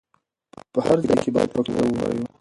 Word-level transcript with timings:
په 0.73 0.79
هر 0.85 0.97
ځای 1.07 1.17
کې 1.23 1.29
بايد 1.35 1.49
پښتو 1.55 1.71
ووايو. 1.85 2.25